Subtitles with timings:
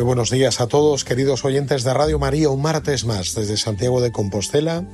[0.00, 4.00] Muy buenos días a todos, queridos oyentes de Radio María, un martes más desde Santiago
[4.00, 4.88] de Compostela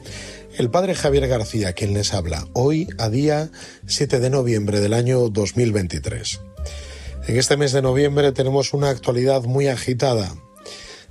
[0.56, 3.52] el padre Javier García, quien les habla, hoy a día
[3.86, 6.40] 7 de noviembre del año 2023.
[7.28, 10.34] En este mes de noviembre tenemos una actualidad muy agitada.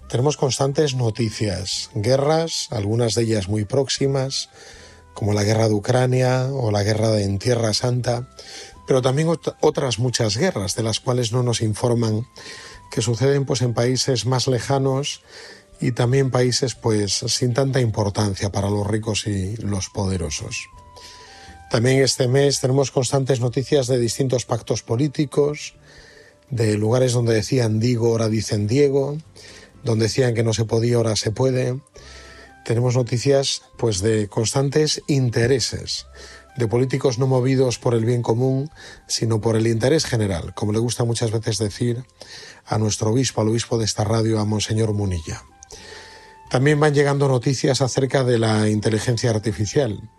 [0.10, 4.50] Tenemos constantes noticias, guerras, algunas de ellas muy próximas,
[5.14, 8.28] como la guerra de Ucrania o la guerra en Tierra Santa,
[8.88, 9.30] pero también
[9.62, 12.28] otras muchas guerras de las cuales no nos informan
[12.92, 15.22] que suceden pues en países más lejanos
[15.80, 20.70] y también países pues sin tanta importancia para los ricos y los poderosos.
[21.70, 25.76] También este mes tenemos constantes noticias de distintos pactos políticos,
[26.50, 29.18] de lugares donde decían digo, ahora dicen Diego,
[29.84, 31.80] donde decían que no se podía, ahora se puede.
[32.64, 36.08] Tenemos noticias pues de constantes intereses,
[36.58, 38.70] de políticos no movidos por el bien común,
[39.08, 42.04] sino por el interés general, como le gusta muchas veces decir
[42.66, 45.44] a nuestro obispo, al obispo de esta radio, a Monseñor Munilla.
[46.50, 50.10] También van llegando noticias acerca de la inteligencia artificial.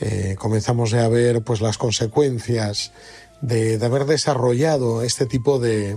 [0.00, 2.92] Eh, comenzamos a ver pues las consecuencias
[3.40, 5.96] de, haber desarrollado este tipo de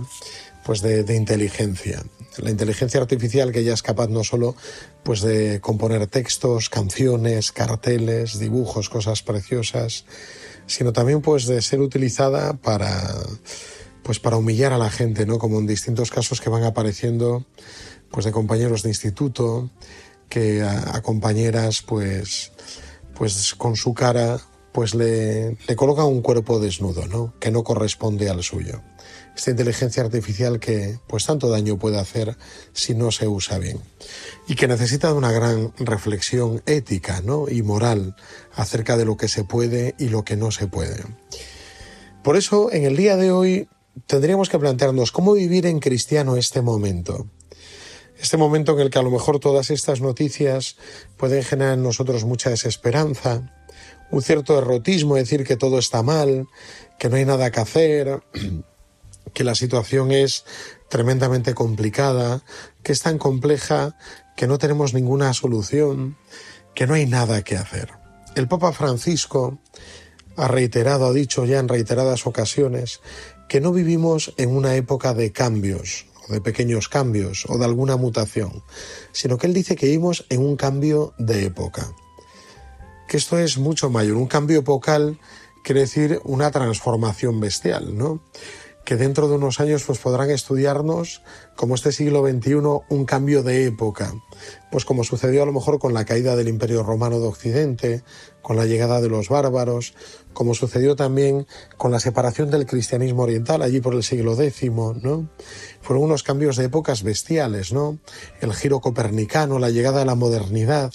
[0.64, 2.02] pues de, inteligencia.
[2.38, 4.56] La inteligencia artificial que ya es capaz no solo
[5.02, 10.06] pues de componer textos, canciones, carteles, dibujos, cosas preciosas,
[10.66, 13.14] sino también pues de ser utilizada para
[14.02, 15.38] pues para humillar a la gente, ¿no?
[15.38, 17.44] Como en distintos casos que van apareciendo
[18.10, 19.70] pues de compañeros de instituto
[20.28, 22.52] que a, compañeras pues
[23.14, 24.40] pues con su cara
[24.72, 27.34] pues le, le colocan un cuerpo desnudo, ¿no?
[27.38, 28.80] Que no corresponde al suyo.
[29.36, 32.36] Esta inteligencia artificial que pues tanto daño puede hacer
[32.72, 33.78] si no se usa bien.
[34.46, 37.48] Y que necesita de una gran reflexión ética, ¿no?
[37.48, 38.16] Y moral
[38.54, 41.02] acerca de lo que se puede y lo que no se puede.
[42.22, 43.68] Por eso, en el día de hoy
[44.06, 47.26] tendríamos que plantearnos cómo vivir en cristiano este momento
[48.22, 50.76] este momento en el que a lo mejor todas estas noticias
[51.16, 53.61] pueden generar en nosotros mucha desesperanza,
[54.12, 56.46] un cierto derrotismo, decir que todo está mal,
[56.98, 58.22] que no hay nada que hacer,
[59.34, 60.44] que la situación es
[60.88, 62.44] tremendamente complicada,
[62.82, 63.96] que es tan compleja
[64.36, 66.18] que no tenemos ninguna solución,
[66.74, 67.90] que no hay nada que hacer.
[68.36, 69.58] El Papa Francisco
[70.36, 73.00] ha reiterado, ha dicho ya en reiteradas ocasiones,
[73.48, 78.62] que no vivimos en una época de cambios, de pequeños cambios o de alguna mutación,
[79.12, 81.94] sino que él dice que vivimos en un cambio de época.
[83.12, 84.16] Que esto es mucho mayor.
[84.16, 85.18] Un cambio epocal
[85.62, 88.22] quiere decir una transformación bestial, ¿no?
[88.84, 91.22] que dentro de unos años pues podrán estudiarnos
[91.54, 92.54] como este siglo XXI
[92.88, 94.12] un cambio de época,
[94.70, 98.02] pues como sucedió a lo mejor con la caída del Imperio Romano de Occidente,
[98.40, 99.94] con la llegada de los bárbaros,
[100.32, 101.46] como sucedió también
[101.76, 105.28] con la separación del cristianismo oriental allí por el siglo X, ¿no?
[105.80, 107.98] Fueron unos cambios de épocas bestiales, ¿no?
[108.40, 110.92] El giro copernicano, la llegada de la modernidad,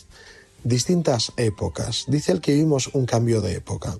[0.67, 2.05] distintas épocas.
[2.07, 3.97] Dice el que vivimos un cambio de época.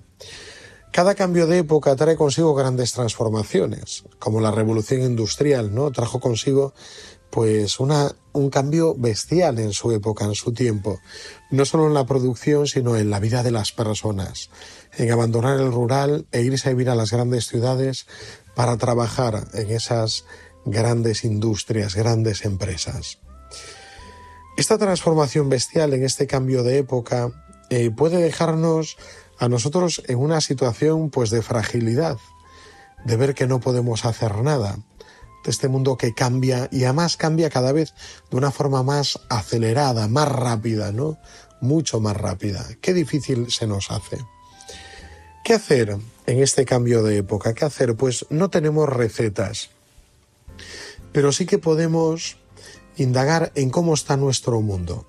[0.92, 5.90] Cada cambio de época trae consigo grandes transformaciones, como la revolución industrial, ¿no?
[5.92, 6.74] Trajo consigo
[7.30, 10.98] pues una, un cambio bestial en su época, en su tiempo,
[11.50, 14.48] no solo en la producción, sino en la vida de las personas,
[14.96, 18.06] en abandonar el rural e irse a vivir a las grandes ciudades
[18.54, 20.24] para trabajar en esas
[20.64, 23.18] grandes industrias, grandes empresas.
[24.58, 27.30] Esta transformación bestial en este cambio de época
[27.70, 28.96] eh, puede dejarnos
[29.38, 32.18] a nosotros en una situación pues de fragilidad,
[33.04, 34.76] de ver que no podemos hacer nada,
[35.44, 37.94] de este mundo que cambia y además cambia cada vez
[38.32, 41.18] de una forma más acelerada, más rápida, ¿no?
[41.60, 42.66] Mucho más rápida.
[42.80, 44.18] Qué difícil se nos hace.
[45.44, 45.96] ¿Qué hacer
[46.26, 47.54] en este cambio de época?
[47.54, 47.94] ¿Qué hacer?
[47.94, 49.70] Pues no tenemos recetas,
[51.12, 52.38] pero sí que podemos
[52.98, 55.06] indagar en cómo está nuestro mundo.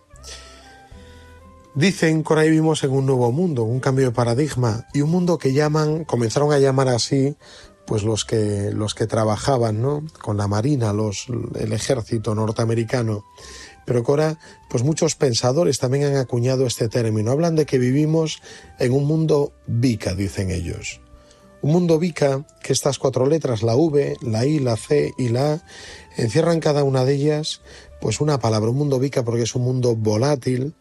[1.76, 5.38] Dicen que ahora vivimos en un nuevo mundo, un cambio de paradigma y un mundo
[5.38, 7.36] que llaman, comenzaron a llamar así,
[7.86, 10.04] pues los que los que trabajaban, ¿no?
[10.22, 13.24] Con la marina, los el ejército norteamericano.
[13.86, 14.40] Pero que ahora,
[14.70, 17.32] pues muchos pensadores también han acuñado este término.
[17.32, 18.42] Hablan de que vivimos
[18.78, 21.02] en un mundo bica, dicen ellos.
[21.62, 25.54] Un mundo bica que estas cuatro letras, la V, la I, la C y la
[25.54, 25.62] A,
[26.16, 27.62] encierran cada una de ellas,
[28.00, 30.74] pues una palabra, un mundo bica porque es un mundo volátil,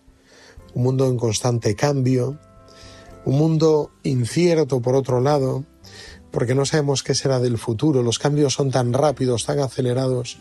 [0.74, 2.38] un mundo en constante cambio,
[3.24, 5.64] Un mundo incierto, por otro lado,
[6.30, 8.02] porque no sabemos qué será del futuro.
[8.02, 10.38] Los cambios son tan rápidos, tan acelerados,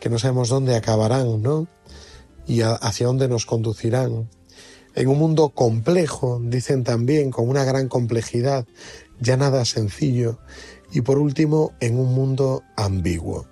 [0.00, 1.68] que no sabemos dónde acabarán, ¿no?
[2.46, 4.28] Y hacia dónde nos conducirán.
[4.94, 8.66] En un mundo complejo, dicen también, con una gran complejidad,
[9.20, 10.38] ya nada sencillo.
[10.92, 13.46] Y por último, en un mundo ambiguo.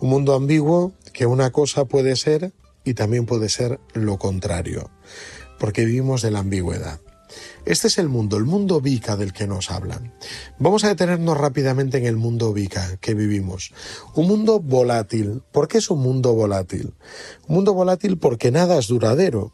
[0.00, 2.52] Un mundo ambiguo que una cosa puede ser
[2.84, 4.90] y también puede ser lo contrario,
[5.58, 7.00] porque vivimos de la ambigüedad.
[7.64, 10.12] Este es el mundo, el mundo Vika del que nos hablan.
[10.58, 13.72] Vamos a detenernos rápidamente en el mundo Vika que vivimos.
[14.14, 15.42] Un mundo volátil.
[15.50, 16.94] ¿Por qué es un mundo volátil?
[17.48, 19.52] Un mundo volátil porque nada es duradero.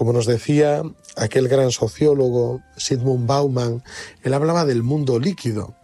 [0.00, 0.82] Como nos decía
[1.14, 3.84] aquel gran sociólogo Sigmund Bauman,
[4.22, 5.74] él hablaba del mundo líquido,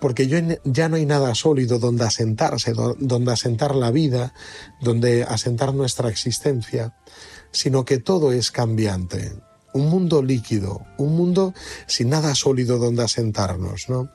[0.00, 0.26] porque
[0.64, 4.32] ya no hay nada sólido donde asentarse, donde asentar la vida,
[4.80, 6.96] donde asentar nuestra existencia,
[7.50, 9.34] sino que todo es cambiante.
[9.74, 11.52] Un mundo líquido, un mundo
[11.86, 14.08] sin nada sólido donde asentarnos, ¿no?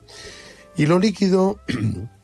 [0.76, 1.60] Y lo líquido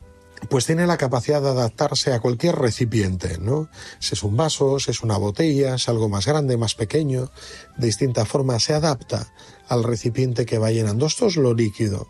[0.49, 3.69] pues tiene la capacidad de adaptarse a cualquier recipiente, ¿no?
[3.99, 7.31] Si es un vaso, si es una botella, es algo más grande, más pequeño,
[7.77, 9.31] de distinta forma se adapta
[9.67, 11.05] al recipiente que va llenando.
[11.05, 12.07] Esto es lo líquido.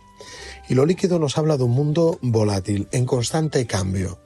[0.69, 4.19] Y lo líquido nos habla de un mundo volátil, en constante cambio.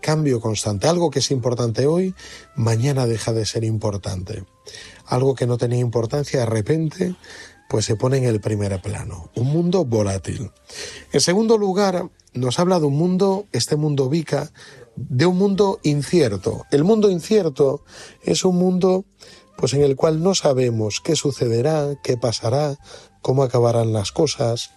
[0.00, 0.86] Cambio constante.
[0.88, 2.14] Algo que es importante hoy,
[2.54, 4.44] mañana deja de ser importante.
[5.06, 7.16] Algo que no tenía importancia de repente,
[7.68, 9.30] pues se pone en el primer plano.
[9.34, 10.52] Un mundo volátil.
[11.12, 12.08] En segundo lugar,
[12.40, 14.50] nos habla de un mundo, este mundo Vika,
[14.96, 16.64] de un mundo incierto.
[16.70, 17.84] El mundo incierto
[18.22, 19.04] es un mundo
[19.56, 22.76] pues en el cual no sabemos qué sucederá, qué pasará,
[23.22, 24.70] cómo acabarán las cosas.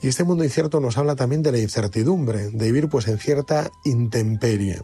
[0.00, 3.70] Y este mundo incierto nos habla también de la incertidumbre, de vivir pues en cierta
[3.84, 4.82] intemperie.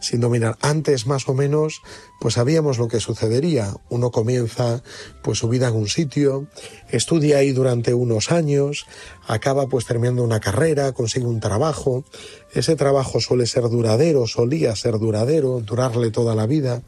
[0.00, 1.82] Sin dominar antes más o menos,
[2.20, 3.74] pues sabíamos lo que sucedería.
[3.88, 4.82] Uno comienza
[5.22, 6.46] pues su vida en un sitio,
[6.88, 8.86] estudia ahí durante unos años,
[9.26, 12.04] acaba pues terminando una carrera, consigue un trabajo.
[12.52, 16.82] Ese trabajo suele ser duradero, solía ser duradero, durarle toda la vida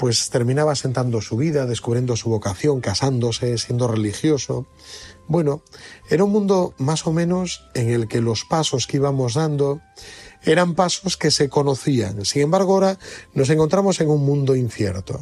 [0.00, 4.66] pues terminaba sentando su vida, descubriendo su vocación, casándose, siendo religioso.
[5.28, 5.62] Bueno,
[6.08, 9.82] era un mundo más o menos en el que los pasos que íbamos dando
[10.44, 12.24] eran pasos que se conocían.
[12.24, 12.98] Sin embargo, ahora
[13.34, 15.20] nos encontramos en un mundo incierto,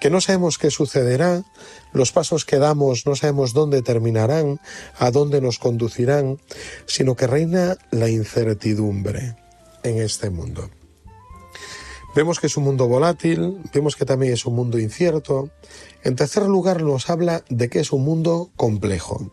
[0.00, 1.44] que no sabemos qué sucederá,
[1.92, 4.60] los pasos que damos no sabemos dónde terminarán,
[4.98, 6.38] a dónde nos conducirán,
[6.86, 9.36] sino que reina la incertidumbre
[9.82, 10.70] en este mundo.
[12.14, 15.50] Vemos que es un mundo volátil, vemos que también es un mundo incierto.
[16.04, 19.32] En tercer lugar nos habla de que es un mundo complejo.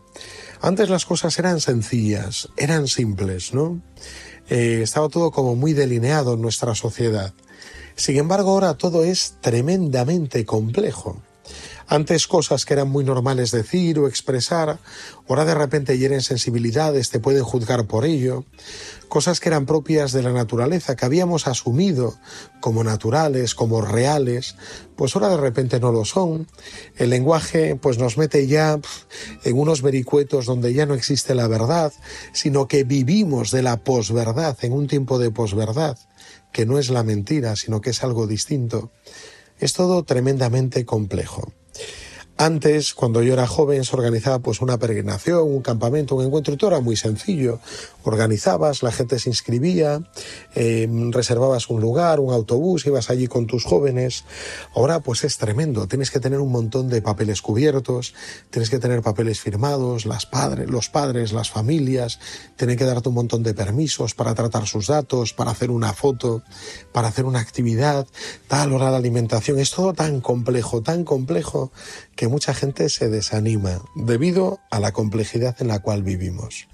[0.62, 3.81] Antes las cosas eran sencillas, eran simples, ¿no?
[4.50, 7.34] Eh, estaba todo como muy delineado en nuestra sociedad.
[7.96, 11.22] Sin embargo, ahora todo es tremendamente complejo.
[11.88, 14.80] Antes cosas que eran muy normales decir o expresar,
[15.28, 18.45] ahora de repente hieren sensibilidades, te pueden juzgar por ello.
[19.10, 22.16] Cosas que eran propias de la naturaleza, que habíamos asumido
[22.62, 24.56] como naturales, como reales,
[24.95, 26.48] pues ahora de repente no lo son.
[26.95, 28.80] El lenguaje pues nos mete ya
[29.44, 31.92] en unos vericuetos donde ya no existe la verdad,
[32.31, 35.97] sino que vivimos de la posverdad, en un tiempo de posverdad,
[36.54, 38.92] que no es la mentira, sino que es algo distinto.
[39.59, 41.52] Es todo tremendamente complejo.
[42.42, 46.57] Antes, cuando yo era joven, se organizaba pues una peregrinación, un campamento, un encuentro y
[46.57, 47.60] todo era muy sencillo.
[48.02, 50.02] Organizabas, la gente se inscribía,
[50.56, 54.24] em, reservabas un lugar, un autobús, ibas allí con tus jóvenes.
[54.74, 58.16] Ahora pues es tremendo, tienes que tener un montón de papeles cubiertos,
[58.50, 62.19] tienes que tener papeles firmados, las padres, los padres, las familias,
[62.56, 66.42] tienen que darte un montón de permisos para tratar sus datos, para hacer una foto,
[66.92, 68.07] para hacer una actividad,
[68.48, 69.60] tal hora de alimentación.
[69.60, 71.71] Es todo tan complejo, tan complejo
[72.16, 76.68] que mucha gente se desanima debido a la complejidad en la cual vivimos.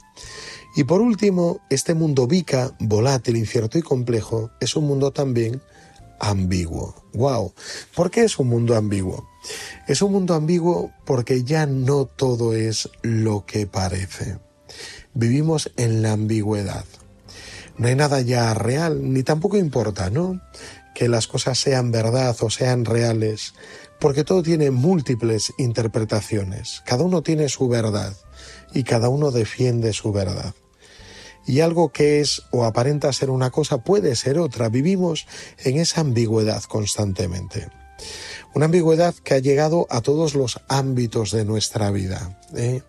[0.76, 5.62] Y por último, este mundo vica, volátil, incierto y complejo, es un mundo también
[6.20, 6.96] ambiguo.
[7.14, 7.54] ¡Wow!
[7.96, 9.28] ¿Por qué es un mundo ambiguo?
[9.88, 14.38] Es un mundo ambiguo porque ya no todo es lo que parece.
[15.16, 16.86] Vivimos en la ambigüedad.
[17.78, 20.42] No hay nada ya real, ni tampoco importa, ¿no?
[20.98, 23.54] Que las cosas sean verdad o sean reales
[24.00, 28.16] porque todo tiene múltiples interpretaciones, cada uno tiene su verdad
[28.74, 30.56] y cada uno defiende su verdad.
[31.46, 34.70] Y algo que es o aparenta ser una cosa puede ser otra.
[34.70, 35.28] Vivimos
[35.64, 37.70] en esa ambigüedad constantemente.
[38.54, 42.40] Una ambigüedad que ha llegado a todos los ámbitos de nuestra vida.
[42.56, 42.82] ¿eh?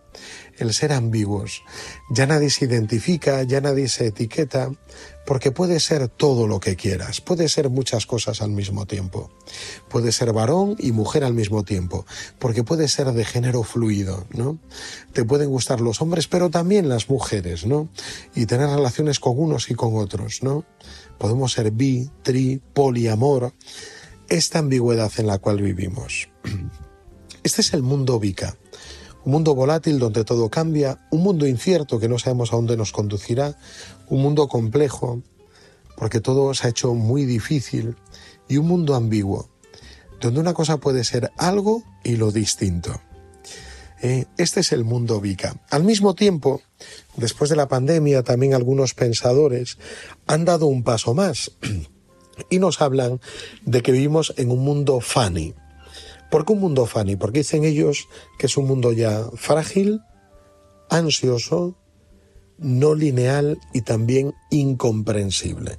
[0.56, 1.62] El ser ambiguos.
[2.10, 4.72] Ya nadie se identifica, ya nadie se etiqueta,
[5.28, 9.30] porque puede ser todo lo que quieras, puede ser muchas cosas al mismo tiempo.
[9.90, 12.06] Puede ser varón y mujer al mismo tiempo,
[12.38, 14.58] porque puede ser de género fluido, ¿no?
[15.12, 17.90] Te pueden gustar los hombres, pero también las mujeres, ¿no?
[18.35, 20.64] Y tener relaciones con unos y con otros, ¿no?
[21.18, 23.52] Podemos ser bi, tri, poliamor.
[24.30, 26.30] Esta ambigüedad en la cual vivimos.
[27.42, 28.56] Este es el mundo Vika
[29.28, 32.92] un mundo volátil donde todo cambia, un mundo incierto que no sabemos a dónde nos
[32.92, 33.58] conducirá,
[34.08, 35.22] un mundo complejo
[35.96, 37.96] porque todo se ha hecho muy difícil
[38.48, 39.48] y un mundo ambiguo
[40.20, 43.00] donde una cosa puede ser algo y lo distinto.
[44.00, 45.60] Eh, este es el mundo Vika.
[45.70, 46.62] Al mismo tiempo,
[47.16, 49.78] después de la pandemia, también algunos pensadores
[50.26, 51.52] han dado un paso más
[52.50, 53.20] y nos hablan
[53.64, 55.54] de que vivimos en un mundo funny.
[56.30, 57.16] ¿Por qué un mundo funny?
[57.16, 58.06] Porque dicen ellos
[58.38, 60.00] que es un mundo ya frágil,
[60.90, 61.76] ansioso,
[62.58, 65.78] no lineal y también incomprensible.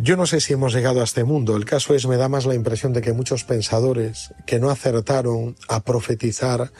[0.00, 1.56] Yo no sé si hemos llegado a este mundo.
[1.56, 5.56] El caso es, me da más la impresión de que muchos pensadores que no acertaron
[5.68, 6.72] a profetizar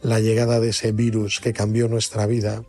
[0.00, 2.64] la llegada de ese virus que cambió nuestra vida,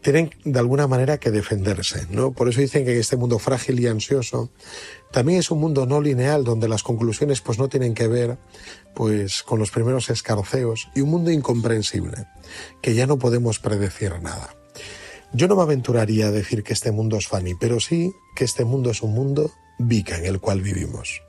[0.00, 2.32] tienen de alguna manera que defenderse, ¿no?
[2.32, 4.50] Por eso dicen que este mundo frágil y ansioso
[5.10, 8.38] también es un mundo no lineal donde las conclusiones pues no tienen que ver
[8.94, 12.26] pues con los primeros escarceos y un mundo incomprensible
[12.80, 14.61] que ya no podemos predecir nada.
[15.34, 18.64] Yo no me aventuraría a decir que este mundo es funny, pero sí que este
[18.64, 21.22] mundo es un mundo vica en el cual vivimos.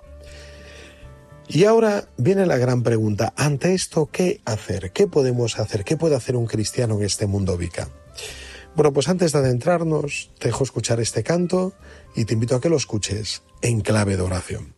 [1.47, 4.91] Y ahora viene la gran pregunta, ante esto, ¿qué hacer?
[4.91, 5.83] ¿Qué podemos hacer?
[5.85, 7.89] ¿Qué puede hacer un cristiano en este mundo vica?
[8.75, 11.73] Bueno, pues antes de adentrarnos, te dejo escuchar este canto
[12.15, 14.73] y te invito a que lo escuches en clave de oración.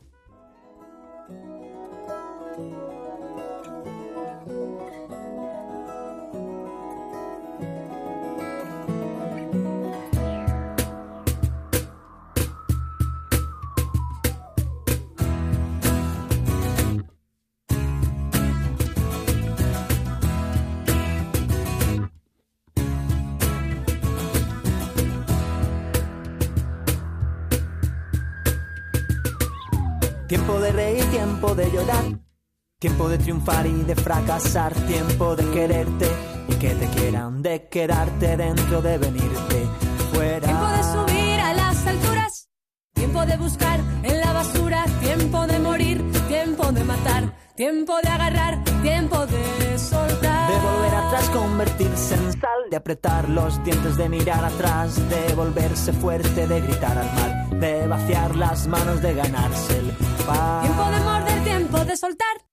[32.80, 34.74] Tiempo de triunfar y de fracasar.
[34.74, 36.12] Tiempo de quererte
[36.50, 37.42] y que te quieran.
[37.42, 39.68] De quedarte dentro, de venirte
[40.12, 40.46] fuera.
[40.46, 42.50] Tiempo de subir a las alturas.
[42.94, 44.86] Tiempo de buscar en la basura.
[45.00, 46.12] Tiempo de morir.
[46.28, 47.34] Tiempo de matar.
[47.56, 48.64] Tiempo de agarrar.
[48.82, 50.52] Tiempo de soltar.
[50.52, 52.70] De volver atrás, convertirse en sal.
[52.70, 54.98] De apretar los dientes, de mirar atrás.
[55.10, 57.60] De volverse fuerte, de gritar al mal.
[57.60, 62.45] De vaciar las manos, de ganarse el Tiempo de morder, tiempo de soltar.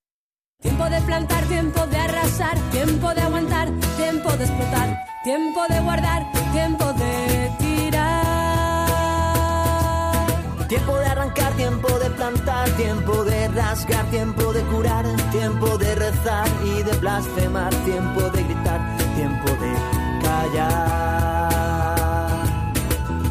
[0.61, 2.57] Tiempo de plantar, tiempo de arrasar.
[2.71, 5.05] Tiempo de aguantar, tiempo de explotar.
[5.23, 8.87] Tiempo de guardar, tiempo de tirar.
[10.67, 16.47] Tiempo de arrancar, tiempo de plantar, tiempo de rasgar, tiempo de curar, tiempo de rezar
[16.63, 19.73] y de blasfemar, tiempo de gritar, tiempo de
[20.23, 21.53] callar.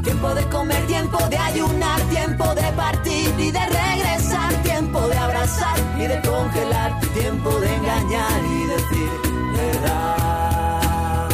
[0.02, 3.91] Tiempo de comer, tiempo de ayunar, tiempo de partir y de de
[5.42, 9.10] y de congelar, tiempo de engañar y decir
[9.56, 11.28] verdad.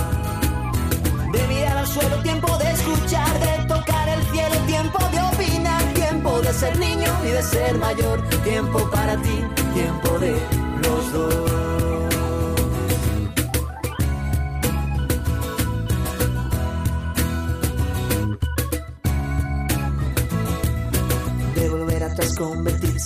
[1.31, 6.41] De mirar al suelo, tiempo de escuchar, de tocar el cielo, tiempo de opinar, tiempo
[6.41, 10.41] de ser niño y de ser mayor, tiempo para ti, tiempo de
[10.83, 11.48] los dos.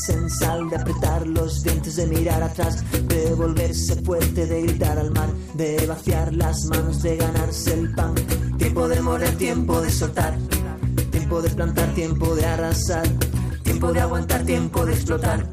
[0.03, 4.99] Convertirse en sal, de apretar los dientes, de mirar atrás, de volverse fuerte, de gritar
[4.99, 8.15] al mar, de vaciar las manos, de ganarse el pan.
[8.59, 10.37] Tiempo de morir, tiempo de soltar,
[11.11, 13.07] tiempo de plantar, tiempo de arrasar,
[13.63, 15.47] tiempo de aguantar, tiempo de explotar,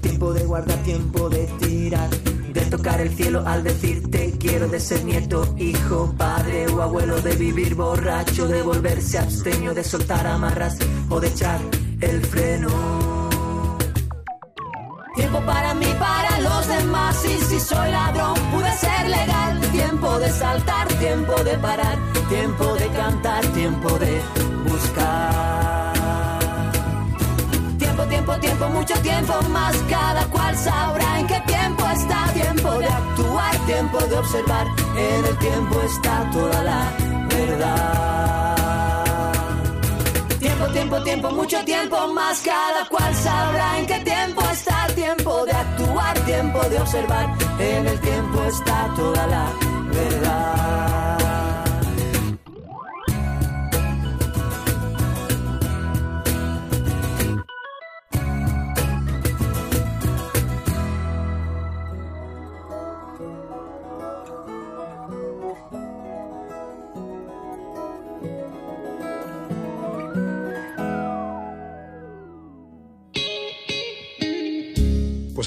[0.00, 2.10] tiempo de guardar, tiempo de tirar.
[2.52, 7.36] De tocar el cielo al decirte quiero de ser nieto, hijo, padre o abuelo, de
[7.36, 10.76] vivir borracho, de volverse abstemio, de soltar amarras
[11.08, 11.60] o de echar
[12.00, 13.07] el freno.
[17.28, 19.60] Y si soy ladrón, pude ser legal.
[19.72, 24.20] Tiempo de saltar, tiempo de parar, tiempo de cantar, tiempo de
[24.66, 25.92] buscar.
[27.78, 29.76] Tiempo, tiempo, tiempo, mucho tiempo más.
[29.88, 32.32] Cada cual sabrá en qué tiempo está.
[32.32, 34.66] Tiempo de actuar, tiempo de observar.
[34.96, 36.92] En el tiempo está toda la
[37.28, 38.47] verdad.
[40.58, 42.42] Tiempo, tiempo, tiempo, mucho tiempo más.
[42.42, 44.88] Cada cual sabrá en qué tiempo está.
[44.92, 47.26] Tiempo de actuar, tiempo de observar.
[47.60, 49.52] En el tiempo está toda la
[49.92, 51.27] verdad.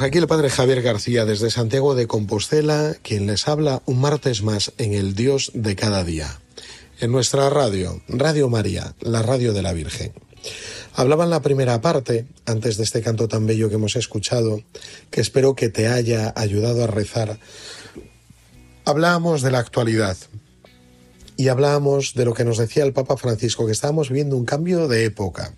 [0.01, 4.73] Aquí el padre Javier García desde Santiago de Compostela, quien les habla un martes más
[4.79, 6.41] en el Dios de cada día.
[6.99, 10.11] En nuestra radio, Radio María, la radio de la Virgen.
[10.95, 14.63] Hablaba en la primera parte, antes de este canto tan bello que hemos escuchado,
[15.11, 17.37] que espero que te haya ayudado a rezar.
[18.85, 20.17] Hablábamos de la actualidad
[21.37, 24.87] y hablábamos de lo que nos decía el Papa Francisco, que estábamos viviendo un cambio
[24.87, 25.53] de época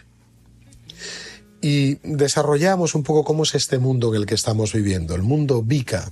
[1.63, 5.63] y desarrollamos un poco cómo es este mundo en el que estamos viviendo, el mundo
[5.63, 6.11] Vika,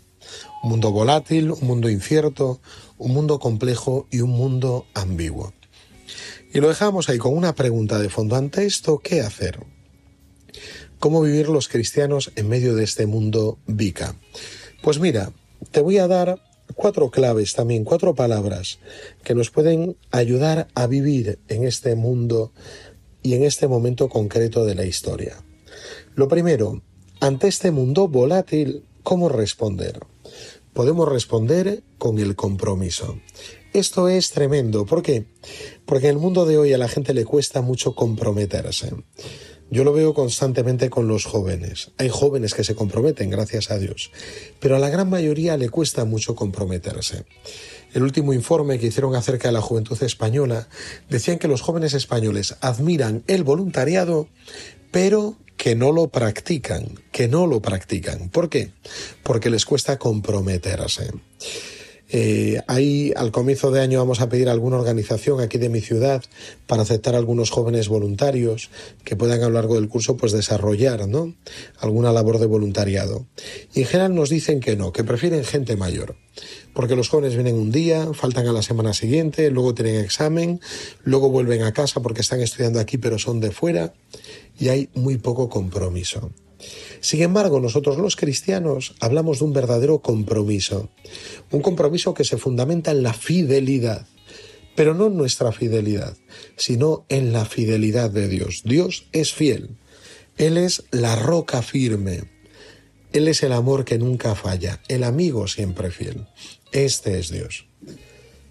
[0.63, 2.61] un mundo volátil, un mundo incierto,
[2.97, 5.53] un mundo complejo y un mundo ambiguo.
[6.53, 8.37] Y lo dejamos ahí con una pregunta de fondo.
[8.37, 9.59] Ante esto, ¿qué hacer?
[10.99, 14.15] ¿Cómo vivir los cristianos en medio de este mundo Vika?
[14.81, 15.33] Pues mira,
[15.71, 16.41] te voy a dar
[16.75, 18.79] cuatro claves también, cuatro palabras
[19.25, 22.53] que nos pueden ayudar a vivir en este mundo
[23.23, 25.43] y en este momento concreto de la historia.
[26.15, 26.81] Lo primero,
[27.19, 29.99] ante este mundo volátil, ¿cómo responder?
[30.73, 33.19] Podemos responder con el compromiso.
[33.73, 34.85] Esto es tremendo.
[34.85, 35.25] ¿Por qué?
[35.85, 38.91] Porque en el mundo de hoy a la gente le cuesta mucho comprometerse.
[39.71, 41.91] Yo lo veo constantemente con los jóvenes.
[41.97, 44.11] Hay jóvenes que se comprometen, gracias a Dios,
[44.59, 47.23] pero a la gran mayoría le cuesta mucho comprometerse.
[47.93, 50.67] El último informe que hicieron acerca de la juventud española
[51.09, 54.27] decían que los jóvenes españoles admiran el voluntariado,
[54.91, 58.27] pero que no lo practican, que no lo practican.
[58.27, 58.73] ¿Por qué?
[59.23, 61.11] Porque les cuesta comprometerse.
[62.13, 65.79] Eh, ahí al comienzo de año vamos a pedir a alguna organización aquí de mi
[65.79, 66.21] ciudad
[66.67, 68.69] para aceptar a algunos jóvenes voluntarios
[69.05, 71.33] que puedan a lo largo del curso pues desarrollar ¿no?
[71.79, 73.27] alguna labor de voluntariado.
[73.73, 76.17] Y en general nos dicen que no, que prefieren gente mayor.
[76.73, 80.59] Porque los jóvenes vienen un día, faltan a la semana siguiente, luego tienen examen,
[81.03, 83.93] luego vuelven a casa porque están estudiando aquí pero son de fuera
[84.59, 86.31] y hay muy poco compromiso.
[86.99, 90.89] Sin embargo, nosotros los cristianos hablamos de un verdadero compromiso,
[91.51, 94.07] un compromiso que se fundamenta en la fidelidad,
[94.75, 96.15] pero no en nuestra fidelidad,
[96.55, 98.61] sino en la fidelidad de Dios.
[98.63, 99.77] Dios es fiel,
[100.37, 102.23] Él es la roca firme,
[103.13, 106.27] Él es el amor que nunca falla, el amigo siempre fiel.
[106.71, 107.65] Este es Dios.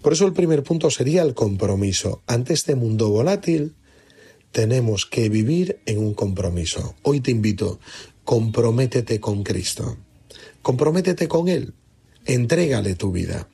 [0.01, 2.21] Por eso el primer punto sería el compromiso.
[2.25, 3.75] Ante este mundo volátil,
[4.51, 6.95] tenemos que vivir en un compromiso.
[7.03, 7.79] Hoy te invito,
[8.23, 9.97] comprométete con Cristo.
[10.61, 11.73] Comprométete con Él.
[12.25, 13.47] Entrégale tu vida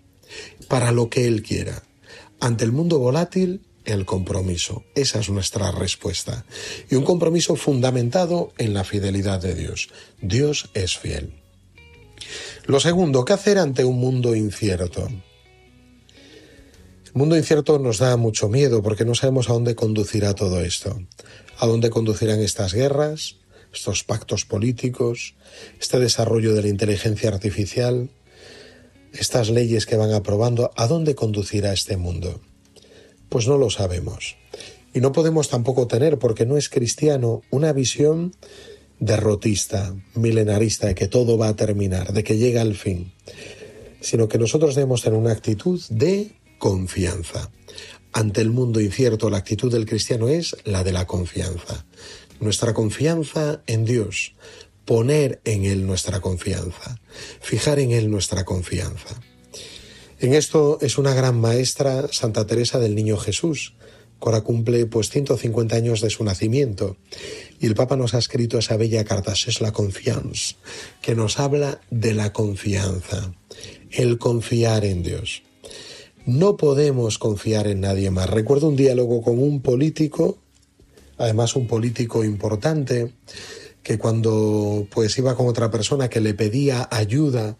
[0.68, 1.84] para lo que Él quiera.
[2.40, 4.84] Ante el mundo volátil, el compromiso.
[4.96, 6.46] Esa es nuestra respuesta.
[6.90, 9.90] Y un compromiso fundamentado en la fidelidad de Dios.
[10.22, 11.34] Dios es fiel.
[12.66, 15.08] Lo segundo, ¿qué hacer ante un mundo incierto?
[17.14, 21.00] El mundo incierto nos da mucho miedo porque no sabemos a dónde conducirá todo esto.
[21.58, 23.38] ¿A dónde conducirán estas guerras,
[23.74, 25.36] estos pactos políticos,
[25.80, 28.10] este desarrollo de la inteligencia artificial,
[29.14, 30.72] estas leyes que van aprobando?
[30.76, 32.42] ¿A dónde conducirá este mundo?
[33.30, 34.36] Pues no lo sabemos.
[34.94, 38.34] Y no podemos tampoco tener, porque no es cristiano, una visión
[39.00, 43.14] derrotista, milenarista, de que todo va a terminar, de que llega al fin,
[44.02, 47.52] sino que nosotros debemos tener una actitud de confianza.
[48.14, 51.86] Ante el mundo incierto, la actitud del cristiano es la de la confianza.
[52.40, 54.34] Nuestra confianza en Dios,
[54.86, 57.00] poner en Él nuestra confianza,
[57.42, 59.20] fijar en Él nuestra confianza.
[60.20, 63.74] En esto es una gran maestra Santa Teresa del Niño Jesús,
[64.20, 66.98] ahora cumple pues 150 años de su nacimiento.
[67.60, 70.56] Y el Papa nos ha escrito esa bella carta, es la confianza,
[71.02, 73.34] que nos habla de la confianza,
[73.92, 75.44] el confiar en Dios.
[76.28, 78.30] No podemos confiar en nadie más.
[78.30, 80.38] Recuerdo un diálogo con un político,
[81.18, 83.14] además un político importante,
[83.82, 87.58] que cuando pues iba con otra persona que le pedía ayuda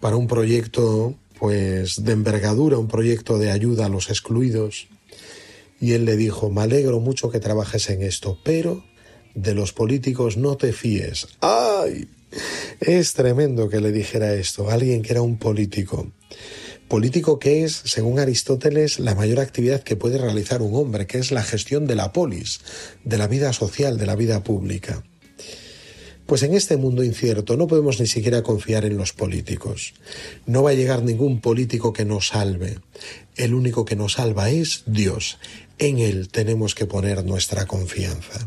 [0.00, 4.88] para un proyecto pues de envergadura, un proyecto de ayuda a los excluidos,
[5.80, 8.84] y él le dijo, "Me alegro mucho que trabajes en esto, pero
[9.34, 12.06] de los políticos no te fíes." ¡Ay!
[12.80, 16.12] Es tremendo que le dijera esto, alguien que era un político
[16.88, 21.30] político que es, según Aristóteles, la mayor actividad que puede realizar un hombre, que es
[21.30, 22.60] la gestión de la polis,
[23.04, 25.04] de la vida social, de la vida pública.
[26.28, 29.94] Pues en este mundo incierto no podemos ni siquiera confiar en los políticos.
[30.44, 32.80] No va a llegar ningún político que nos salve.
[33.36, 35.38] El único que nos salva es Dios.
[35.78, 38.46] En Él tenemos que poner nuestra confianza.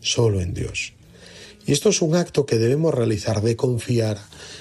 [0.00, 0.94] Solo en Dios.
[1.66, 4.18] Y esto es un acto que debemos realizar de confiar.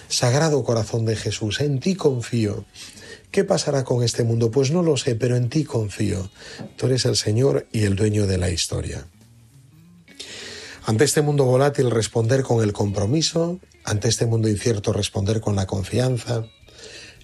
[0.07, 2.65] Sagrado corazón de Jesús, en ti confío.
[3.33, 4.51] ¿Qué pasará con este mundo?
[4.51, 6.29] Pues no lo sé, pero en ti confío.
[6.77, 9.07] Tú eres el Señor y el dueño de la historia.
[10.85, 15.65] Ante este mundo volátil responder con el compromiso, ante este mundo incierto responder con la
[15.65, 16.45] confianza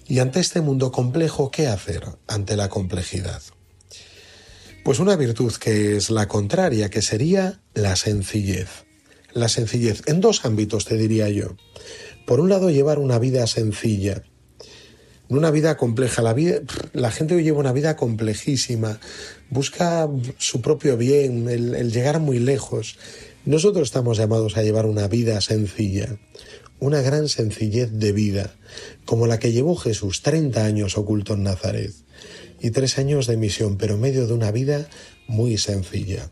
[0.08, 3.40] y ante este mundo complejo, ¿qué hacer ante la complejidad?
[4.84, 8.84] Pues una virtud que es la contraria, que sería la sencillez.
[9.32, 11.54] La sencillez en dos ámbitos, te diría yo.
[12.26, 14.24] Por un lado, llevar una vida sencilla,
[15.38, 16.22] una vida compleja.
[16.92, 19.00] La, gente hoy lleva una vida complejísima,
[19.48, 22.98] busca su propio bien, el, llegar muy lejos.
[23.46, 26.18] Nosotros estamos llamados a llevar una vida sencilla,
[26.80, 28.54] una gran sencillez de vida,
[29.04, 31.92] como la que llevó Jesús 30 años oculto en Nazaret
[32.60, 34.88] y tres años de misión, pero medio de una vida
[35.28, 36.30] muy sencilla.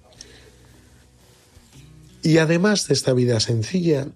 [2.22, 4.08] Y además de esta vida sencilla,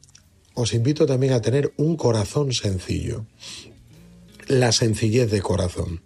[0.54, 3.24] os invito también a tener un corazón sencillo.
[4.48, 6.02] La sencillez de corazón.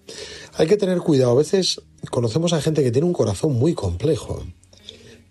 [0.54, 1.32] Hay que tener cuidado.
[1.32, 4.46] A veces conocemos a gente que tiene un corazón muy complejo,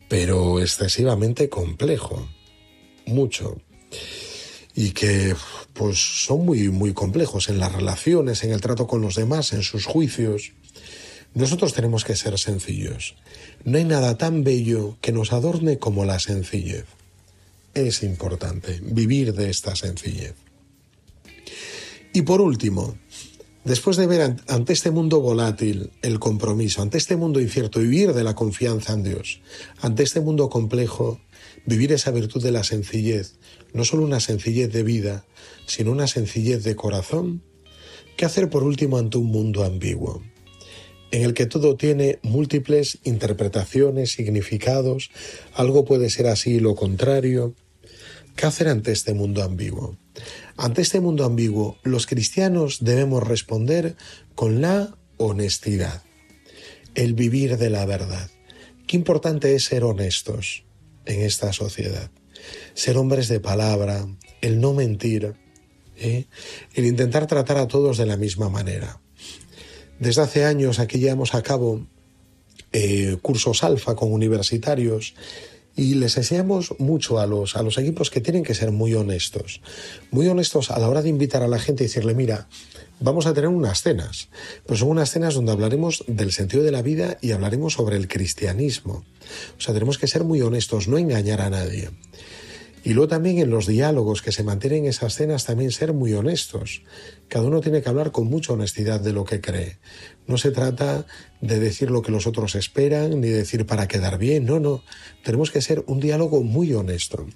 [0.08, 2.28] pero excesivamente complejo.
[3.06, 3.58] Mucho.
[4.74, 5.36] Y que
[5.74, 9.62] pues son muy muy complejos en las relaciones, en el trato con los demás, en
[9.62, 10.54] sus juicios.
[11.34, 13.16] Nosotros tenemos que ser sencillos.
[13.64, 16.86] No hay nada tan bello que nos adorne como la sencillez.
[17.74, 20.45] Es importante vivir de esta sencillez.
[22.16, 22.98] Y por último,
[23.66, 28.24] después de ver ante este mundo volátil el compromiso, ante este mundo incierto, vivir de
[28.24, 29.42] la confianza en Dios,
[29.82, 31.20] ante este mundo complejo,
[31.66, 33.36] vivir esa virtud de la sencillez,
[33.74, 35.26] no solo una sencillez de vida,
[35.66, 37.44] sino una sencillez de corazón,
[38.16, 40.24] ¿qué hacer por último ante un mundo ambiguo?
[41.12, 45.12] en el que todo tiene múltiples interpretaciones, significados,
[45.54, 47.56] algo puede ser así y lo contrario.
[48.38, 49.98] ¿Qué hacer ante este mundo ambiguo?
[50.58, 53.96] Ante este mundo ambiguo, los cristianos debemos responder
[54.36, 56.04] con la honestidad,
[56.96, 58.30] el vivir de la verdad.
[58.88, 60.64] Qué importante es ser honestos
[61.06, 62.12] en esta sociedad,
[62.74, 64.08] ser hombres de palabra,
[64.42, 65.36] el no mentir,
[65.98, 66.26] ¿eh?
[66.74, 69.02] el intentar tratar a todos de la misma manera.
[70.00, 71.88] Desde hace años aquí llevamos a cabo
[72.74, 75.16] eh, cursos alfa con universitarios
[75.76, 79.62] y les enseñamos mucho a los, a los equipos que tienen que ser muy honestos.
[80.12, 82.48] Muy honestos a la hora de invitar a la gente y decirle, mira,
[83.00, 84.30] vamos a tener unas cenas.
[84.66, 88.08] Pues son unas cenas donde hablaremos del sentido de la vida y hablaremos sobre el
[88.08, 89.04] cristianismo.
[89.58, 91.90] O sea, tenemos que ser muy honestos, no engañar a nadie.
[92.86, 96.14] Y luego también en los diálogos que se mantienen en esas cenas también ser muy
[96.14, 96.84] honestos.
[97.28, 99.80] Cada uno tiene que hablar con mucha honestidad de lo que cree.
[100.28, 101.06] No se trata
[101.42, 104.84] de decir lo que los otros esperan, ni decir para quedar bien, no, no.
[105.24, 107.28] Tenemos que ser un diálogo muy honesto.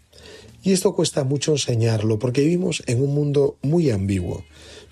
[0.63, 4.43] Y esto cuesta mucho enseñarlo porque vivimos en un mundo muy ambiguo,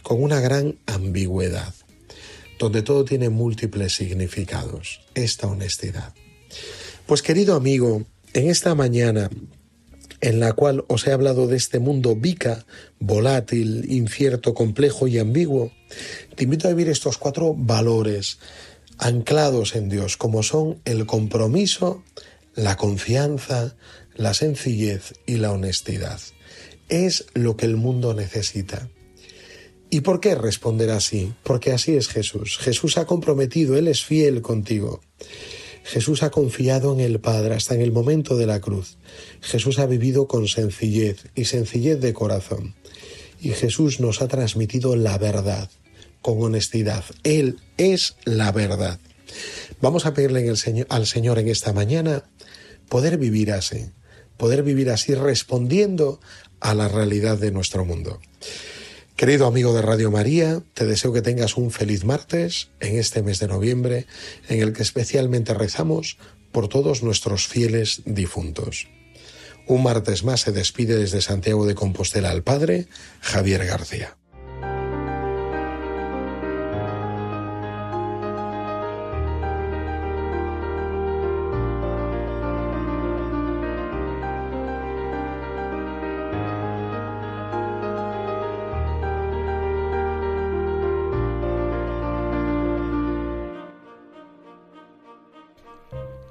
[0.03, 1.73] con una gran ambigüedad,
[2.59, 6.13] donde todo tiene múltiples significados, esta honestidad.
[7.05, 9.29] Pues querido amigo, en esta mañana
[10.21, 12.65] en la cual os he hablado de este mundo vica,
[12.99, 15.71] volátil, incierto, complejo y ambiguo,
[16.35, 18.39] te invito a vivir estos cuatro valores
[18.97, 22.03] anclados en Dios, como son el compromiso,
[22.55, 23.75] la confianza,
[24.15, 26.19] la sencillez y la honestidad.
[26.89, 28.89] Es lo que el mundo necesita.
[29.89, 31.33] ¿Y por qué responder así?
[31.43, 32.57] Porque así es Jesús.
[32.57, 35.01] Jesús ha comprometido, Él es fiel contigo.
[35.87, 38.97] Jesús ha confiado en el Padre hasta en el momento de la cruz.
[39.39, 42.75] Jesús ha vivido con sencillez y sencillez de corazón.
[43.39, 45.69] Y Jesús nos ha transmitido la verdad,
[46.21, 47.05] con honestidad.
[47.23, 48.99] Él es la verdad.
[49.79, 50.53] Vamos a pedirle
[50.89, 52.25] al Señor en esta mañana
[52.89, 53.85] poder vivir así,
[54.35, 56.19] poder vivir así respondiendo
[56.59, 58.19] a la realidad de nuestro mundo.
[59.17, 63.39] Querido amigo de Radio María, te deseo que tengas un feliz martes en este mes
[63.39, 64.05] de noviembre,
[64.47, 66.19] en el que especialmente rezamos
[66.51, 68.87] por todos nuestros fieles difuntos.
[69.65, 72.85] Un martes más se despide desde Santiago de Compostela al Padre,
[73.19, 74.16] Javier García.